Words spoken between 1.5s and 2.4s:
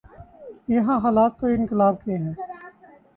انقلاب کے ہیں؟